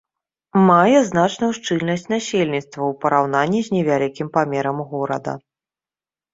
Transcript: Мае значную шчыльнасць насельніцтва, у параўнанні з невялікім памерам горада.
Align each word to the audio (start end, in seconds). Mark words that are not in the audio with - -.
Мае 0.69 1.01
значную 1.09 1.49
шчыльнасць 1.57 2.07
насельніцтва, 2.15 2.81
у 2.91 2.97
параўнанні 3.05 3.63
з 3.69 3.77
невялікім 3.79 4.27
памерам 4.41 4.77
горада. 4.97 5.39